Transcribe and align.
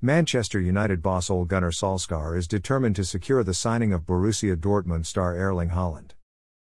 Manchester 0.00 0.60
United 0.60 1.02
boss 1.02 1.28
Ole 1.28 1.44
Gunnar 1.44 1.72
Solskjaer 1.72 2.38
is 2.38 2.46
determined 2.46 2.94
to 2.94 3.04
secure 3.04 3.42
the 3.42 3.52
signing 3.52 3.92
of 3.92 4.06
Borussia 4.06 4.54
Dortmund 4.54 5.06
star 5.06 5.34
Erling 5.34 5.70
Haaland. 5.70 6.10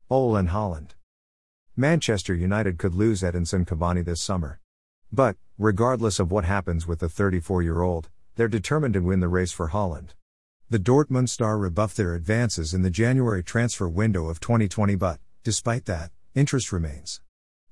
Ole 0.10 0.36
and 0.36 0.50
Haaland. 0.50 0.96
Manchester 1.76 2.34
United 2.34 2.80
could 2.80 2.96
lose 2.96 3.22
Edinson 3.22 3.64
Cavani 3.64 4.04
this 4.04 4.24
summer. 4.24 4.60
But, 5.12 5.36
regardless 5.60 6.20
of 6.20 6.32
what 6.32 6.46
happens 6.46 6.88
with 6.88 6.98
the 6.98 7.10
34 7.10 7.62
year 7.62 7.82
old, 7.82 8.10
they're 8.38 8.48
determined 8.48 8.96
to 8.96 9.02
win 9.02 9.20
the 9.20 9.28
race 9.28 9.52
for 9.52 9.70
Haaland. 9.70 10.16
The 10.72 10.80
Dortmund 10.80 11.30
star 11.30 11.60
rebuffed 11.60 11.96
their 11.96 12.16
advances 12.16 12.74
in 12.74 12.82
the 12.82 12.90
January 12.90 13.44
transfer 13.44 13.88
window 13.88 14.30
of 14.30 14.40
2020, 14.40 14.96
but, 14.96 15.20
despite 15.44 15.86
that, 15.86 16.10
interest 16.34 16.72
remains. 16.72 17.22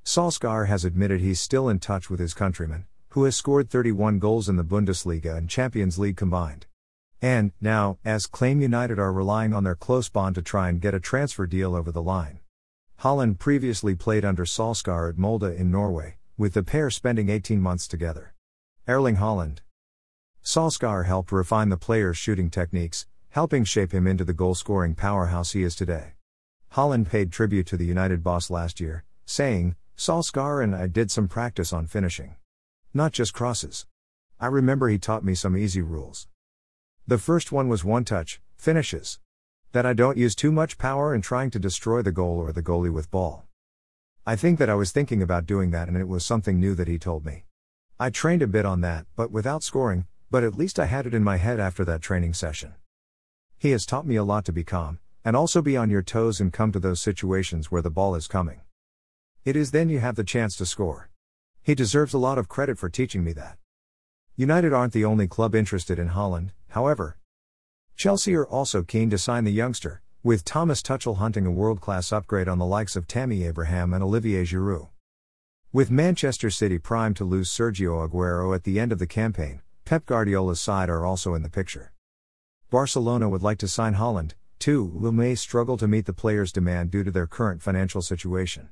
Solskjaer 0.04 0.68
has 0.68 0.86
admitted 0.86 1.22
he's 1.22 1.42
still 1.42 1.68
in 1.68 1.80
touch 1.80 2.08
with 2.08 2.20
his 2.20 2.36
countryman, 2.36 2.86
who 3.16 3.24
has 3.24 3.34
scored 3.34 3.70
31 3.70 4.20
goals 4.20 4.50
in 4.50 4.58
the 4.58 4.64
Bundesliga 4.64 5.38
and 5.38 5.50
Champions 5.50 5.98
League 5.98 6.18
combined. 6.18 6.66
And, 7.22 7.54
now, 7.62 7.98
as 8.04 8.26
Claim 8.26 8.60
United 8.60 9.00
are 9.00 9.14
relying 9.14 9.54
on 9.54 9.64
their 9.64 9.74
close 9.74 10.10
bond 10.10 10.36
to 10.36 10.42
try 10.42 10.68
and 10.68 10.82
get 10.82 10.94
a 10.94 11.00
transfer 11.00 11.48
deal 11.48 11.78
over 11.78 11.94
the 11.94 12.02
line. 12.02 12.42
Haaland 13.04 13.40
previously 13.40 13.96
played 13.96 14.26
under 14.26 14.44
Solskjaer 14.44 15.08
at 15.08 15.18
Molde 15.18 15.56
in 15.58 15.72
Norway, 15.72 16.18
with 16.38 16.56
the 16.56 16.62
pair 16.62 16.90
spending 16.90 17.30
18 17.30 17.62
months 17.62 17.88
together. 17.88 18.34
Erling 18.86 19.16
Haaland. 19.16 19.60
Solskjaer 20.44 21.06
helped 21.06 21.32
refine 21.32 21.70
the 21.70 21.78
player's 21.78 22.18
shooting 22.18 22.50
techniques, 22.50 23.08
helping 23.30 23.64
shape 23.64 23.94
him 23.94 24.08
into 24.08 24.26
the 24.26 24.34
goal 24.34 24.56
scoring 24.56 24.94
powerhouse 24.94 25.54
he 25.54 25.64
is 25.64 25.74
today. 25.74 26.16
Haaland 26.74 27.08
paid 27.08 27.32
tribute 27.32 27.68
to 27.68 27.78
the 27.78 27.86
United 27.86 28.26
boss 28.26 28.50
last 28.50 28.82
year, 28.82 29.06
saying, 29.26 29.78
Solskjaer 29.96 30.62
and 30.62 30.76
I 30.76 30.88
did 30.88 31.12
some 31.12 31.30
practice 31.30 31.72
on 31.72 31.88
finishing. 31.88 32.36
Not 32.98 33.12
just 33.12 33.34
crosses. 33.34 33.86
I 34.40 34.48
remember 34.48 34.88
he 34.88 34.98
taught 34.98 35.26
me 35.26 35.36
some 35.36 35.58
easy 35.58 35.82
rules. 35.82 36.30
The 37.06 37.18
first 37.18 37.52
one 37.52 37.68
was 37.68 37.84
one 37.84 38.06
touch, 38.06 38.40
finishes. 38.56 39.20
That 39.74 39.86
I 39.86 39.92
don't 39.92 40.18
use 40.18 40.34
too 40.34 40.50
much 40.50 40.78
power 40.78 41.14
in 41.14 41.22
trying 41.22 41.52
to 41.52 41.60
destroy 41.60 42.02
the 42.02 42.14
goal 42.14 42.38
or 42.38 42.54
the 42.54 42.64
goalie 42.64 42.94
with 42.94 43.12
ball. 43.12 43.44
I 44.26 44.38
think 44.38 44.60
that 44.60 44.70
I 44.70 44.76
was 44.76 44.94
thinking 44.94 45.22
about 45.22 45.46
doing 45.46 45.72
that 45.72 45.90
and 45.90 45.98
it 45.98 46.08
was 46.08 46.26
something 46.26 46.58
new 46.58 46.74
that 46.74 46.88
he 46.88 46.98
told 46.98 47.26
me. 47.26 47.44
I 48.00 48.12
trained 48.12 48.42
a 48.42 48.48
bit 48.48 48.66
on 48.66 48.80
that, 48.80 49.08
but 49.18 49.30
without 49.30 49.62
scoring, 49.62 50.08
but 50.32 50.46
at 50.46 50.56
least 50.56 50.80
I 50.80 50.86
had 50.86 51.06
it 51.06 51.14
in 51.14 51.22
my 51.22 51.36
head 51.36 51.60
after 51.60 51.84
that 51.84 52.02
training 52.02 52.34
session. 52.34 52.76
He 53.58 53.72
has 53.72 53.86
taught 53.86 54.08
me 54.08 54.16
a 54.16 54.24
lot 54.24 54.46
to 54.46 54.54
be 54.54 54.64
calm, 54.64 55.00
and 55.26 55.36
also 55.36 55.62
be 55.62 55.76
on 55.76 55.90
your 55.90 56.02
toes 56.02 56.40
and 56.40 56.54
come 56.54 56.72
to 56.72 56.80
those 56.80 57.02
situations 57.02 57.70
where 57.70 57.82
the 57.82 57.92
ball 57.92 58.16
is 58.16 58.30
coming. 58.30 58.62
It 59.44 59.58
is 59.58 59.72
then 59.72 59.90
you 59.90 60.00
have 60.00 60.16
the 60.16 60.24
chance 60.24 60.56
to 60.56 60.66
score. 60.66 61.10
He 61.66 61.74
deserves 61.74 62.14
a 62.14 62.20
lot 62.20 62.38
of 62.38 62.48
credit 62.48 62.78
for 62.78 62.90
teaching 62.90 63.24
me 63.24 63.34
that. 63.34 63.58
United 64.36 64.72
aren't 64.72 64.94
the 64.94 65.04
only 65.04 65.28
club 65.28 65.56
interested 65.56 65.98
in 65.98 66.10
Haaland, 66.10 66.52
however. 66.70 67.18
Chelsea 67.96 68.36
are 68.36 68.46
also 68.46 68.84
keen 68.84 69.10
to 69.10 69.18
sign 69.18 69.46
the 69.46 69.52
youngster, 69.52 70.04
with 70.22 70.46
Thomas 70.46 70.84
Tuchel 70.84 71.18
hunting 71.18 71.48
a 71.48 71.52
world 71.52 71.82
class 71.82 72.14
upgrade 72.14 72.48
on 72.48 72.60
the 72.60 72.68
likes 72.68 72.96
of 72.96 73.08
Tammy 73.08 73.46
Abraham 73.46 73.96
and 73.96 74.04
Olivier 74.04 74.44
Giroud. 74.44 74.90
With 75.74 75.90
Manchester 75.90 76.52
City 76.52 76.78
primed 76.78 77.16
to 77.16 77.26
lose 77.26 77.50
Sergio 77.50 78.08
Aguero 78.08 78.54
at 78.54 78.64
the 78.64 78.80
end 78.80 78.92
of 78.92 79.00
the 79.00 79.08
campaign, 79.08 79.64
Pep 79.86 80.06
Guardiola's 80.06 80.62
side 80.62 80.88
are 80.88 81.04
also 81.04 81.34
in 81.34 81.42
the 81.42 81.50
picture. 81.50 81.92
Barcelona 82.70 83.28
would 83.28 83.42
like 83.42 83.58
to 83.58 83.68
sign 83.68 83.96
Haaland, 83.96 84.34
too, 84.60 85.00
who 85.02 85.12
may 85.12 85.34
struggle 85.34 85.78
to 85.78 85.88
meet 85.88 86.06
the 86.06 86.14
player's 86.14 86.52
demand 86.52 86.92
due 86.92 87.04
to 87.04 87.10
their 87.10 87.26
current 87.26 87.64
financial 87.64 88.04
situation. 88.04 88.70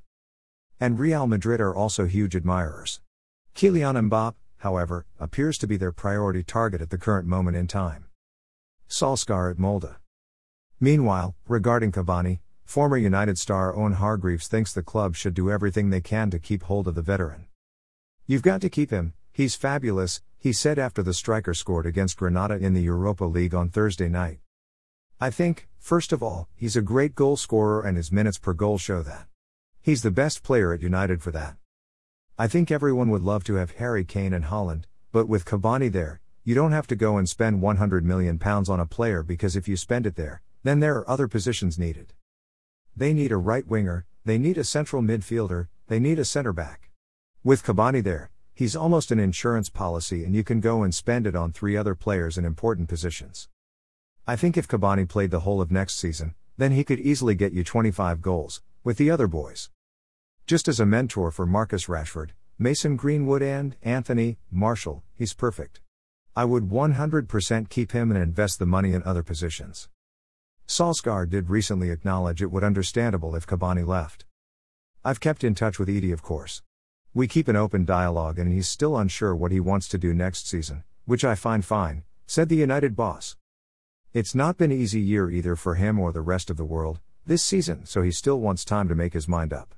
And 0.83 0.99
Real 0.99 1.27
Madrid 1.27 1.61
are 1.61 1.73
also 1.73 2.07
huge 2.07 2.35
admirers. 2.35 2.99
Kylian 3.55 4.09
Mbappe, 4.09 4.35
however, 4.57 5.05
appears 5.17 5.57
to 5.59 5.65
be 5.65 5.77
their 5.77 5.93
priority 5.93 6.43
target 6.43 6.81
at 6.81 6.89
the 6.89 6.97
current 6.97 7.25
moment 7.25 7.55
in 7.55 7.67
time. 7.67 8.07
Solskjaer 8.89 9.51
at 9.51 9.57
Molde. 9.57 9.95
Meanwhile, 10.81 11.37
regarding 11.47 11.93
Cavani, 11.93 12.41
former 12.65 12.97
United 12.97 13.37
star 13.37 13.73
Owen 13.73 13.93
Hargreaves 13.93 14.49
thinks 14.49 14.73
the 14.73 14.83
club 14.83 15.15
should 15.15 15.33
do 15.33 15.49
everything 15.49 15.89
they 15.89 16.01
can 16.01 16.29
to 16.31 16.37
keep 16.37 16.63
hold 16.63 16.89
of 16.89 16.95
the 16.95 17.01
veteran. 17.01 17.47
You've 18.27 18.41
got 18.41 18.59
to 18.59 18.69
keep 18.69 18.91
him, 18.91 19.13
he's 19.31 19.55
fabulous, 19.55 20.21
he 20.37 20.51
said 20.51 20.77
after 20.77 21.01
the 21.01 21.13
striker 21.13 21.53
scored 21.53 21.85
against 21.85 22.17
Granada 22.17 22.55
in 22.55 22.73
the 22.73 22.81
Europa 22.81 23.23
League 23.23 23.55
on 23.55 23.69
Thursday 23.69 24.09
night. 24.09 24.39
I 25.21 25.29
think, 25.29 25.69
first 25.79 26.11
of 26.11 26.21
all, 26.21 26.49
he's 26.57 26.75
a 26.75 26.81
great 26.81 27.15
goal 27.15 27.37
scorer 27.37 27.85
and 27.85 27.95
his 27.95 28.11
minutes 28.11 28.37
per 28.37 28.51
goal 28.51 28.77
show 28.77 29.01
that. 29.03 29.27
He's 29.83 30.01
the 30.01 30.09
best 30.09 30.41
player 30.41 30.73
at 30.73 30.81
United 30.81 31.21
for 31.21 31.29
that. 31.31 31.57
I 32.39 32.47
think 32.47 32.71
everyone 32.71 33.09
would 33.09 33.21
love 33.21 33.43
to 33.43 33.55
have 33.55 33.71
Harry 33.71 34.03
Kane 34.03 34.33
and 34.33 34.45
Haaland, 34.45 34.85
but 35.11 35.27
with 35.27 35.45
Cavani 35.45 35.91
there, 35.91 36.21
you 36.43 36.55
don't 36.55 36.71
have 36.71 36.87
to 36.87 36.95
go 36.95 37.17
and 37.17 37.29
spend 37.29 37.61
100 37.61 38.03
million 38.03 38.39
pounds 38.39 38.69
on 38.69 38.79
a 38.79 38.85
player 38.85 39.21
because 39.21 39.55
if 39.55 39.67
you 39.67 39.77
spend 39.77 40.07
it 40.07 40.15
there, 40.15 40.41
then 40.63 40.79
there 40.79 40.95
are 40.95 41.09
other 41.09 41.27
positions 41.27 41.77
needed. 41.77 42.13
They 42.95 43.13
need 43.13 43.31
a 43.31 43.37
right 43.37 43.67
winger, 43.67 44.05
they 44.25 44.37
need 44.39 44.57
a 44.57 44.63
central 44.63 45.01
midfielder, 45.01 45.67
they 45.87 45.99
need 45.99 46.17
a 46.17 46.25
center 46.25 46.53
back. 46.53 46.89
With 47.43 47.63
Cavani 47.63 48.01
there, 48.01 48.31
He's 48.55 48.75
almost 48.75 49.09
an 49.09 49.19
insurance 49.19 49.67
policy 49.67 50.23
and 50.23 50.35
you 50.35 50.43
can 50.43 50.59
go 50.59 50.83
and 50.83 50.93
spend 50.93 51.25
it 51.25 51.35
on 51.35 51.51
three 51.51 51.75
other 51.75 51.95
players 51.95 52.37
in 52.37 52.45
important 52.45 52.87
positions. 52.87 53.49
I 54.27 54.35
think 54.35 54.57
if 54.57 54.67
Cavani 54.67 55.09
played 55.09 55.31
the 55.31 55.39
whole 55.39 55.59
of 55.59 55.71
next 55.71 55.95
season, 55.95 56.35
then 56.55 56.71
he 56.71 56.83
could 56.83 56.99
easily 56.99 57.33
get 57.33 57.51
you 57.51 57.63
25 57.63 58.21
goals, 58.21 58.61
with 58.83 58.97
the 58.97 59.09
other 59.09 59.27
boys. 59.27 59.69
Just 60.45 60.67
as 60.67 60.79
a 60.79 60.85
mentor 60.85 61.31
for 61.31 61.45
Marcus 61.45 61.85
Rashford, 61.85 62.31
Mason 62.59 62.97
Greenwood, 62.97 63.41
and 63.41 63.77
Anthony 63.81 64.37
Martial, 64.51 65.03
he's 65.15 65.33
perfect. 65.33 65.79
I 66.35 66.43
would 66.43 66.69
100% 66.69 67.69
keep 67.69 67.93
him 67.93 68.11
and 68.11 68.21
invest 68.21 68.59
the 68.59 68.65
money 68.65 68.91
in 68.91 69.01
other 69.03 69.23
positions. 69.23 69.87
Solskjaer 70.67 71.29
did 71.29 71.49
recently 71.49 71.91
acknowledge 71.91 72.41
it 72.41 72.51
would 72.51 72.63
understandable 72.63 73.35
if 73.35 73.47
Cavani 73.47 73.87
left. 73.87 74.25
I've 75.05 75.19
kept 75.19 75.43
in 75.43 75.55
touch 75.55 75.79
with 75.79 75.89
Edie, 75.89 76.11
of 76.11 76.21
course. 76.21 76.61
We 77.13 77.27
keep 77.27 77.47
an 77.47 77.55
open 77.55 77.85
dialogue 77.85 78.37
and 78.37 78.51
he's 78.51 78.67
still 78.67 78.97
unsure 78.97 79.35
what 79.35 79.51
he 79.51 79.59
wants 79.59 79.87
to 79.89 79.97
do 79.97 80.13
next 80.13 80.47
season, 80.47 80.83
which 81.05 81.23
I 81.23 81.35
find 81.35 81.63
fine, 81.63 82.03
said 82.25 82.49
the 82.49 82.55
United 82.55 82.95
boss. 82.95 83.37
It's 84.13 84.35
not 84.35 84.57
been 84.57 84.71
easy 84.71 84.99
year 84.99 85.29
either 85.29 85.55
for 85.55 85.75
him 85.75 85.99
or 85.99 86.11
the 86.11 86.21
rest 86.21 86.49
of 86.49 86.57
the 86.57 86.65
world 86.65 86.99
this 87.25 87.43
season, 87.43 87.85
so 87.85 88.01
he 88.01 88.11
still 88.11 88.39
wants 88.39 88.65
time 88.65 88.87
to 88.89 88.95
make 88.95 89.13
his 89.13 89.27
mind 89.27 89.53
up. 89.53 89.69